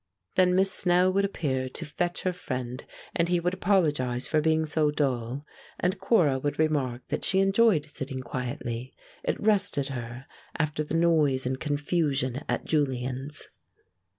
[0.33, 2.83] Then Miss Snell would appear to fetch her friend,
[3.15, 5.45] and he would apologize for being so dull,
[5.79, 10.25] and Cora would remark that she enjoyed sitting quietly, it rested her
[10.57, 13.47] after the noise and confusion at Julian's.